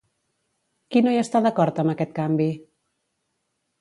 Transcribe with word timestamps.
Qui 0.95 1.03
no 1.07 1.13
hi 1.15 1.21
està 1.23 1.41
d'acord 1.47 1.81
amb 1.83 1.93
aquest 1.95 2.17
canvi? 2.21 2.49